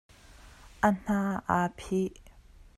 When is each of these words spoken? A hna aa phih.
A 0.87 0.89
hna 0.95 1.19
aa 1.57 1.65
phih. 1.77 2.11